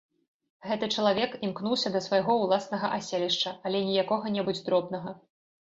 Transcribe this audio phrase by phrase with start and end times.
[0.69, 5.21] Гэты чалавек імкнуўся да свайго ўласнага аселішча, але не якога-небудзь дробнага.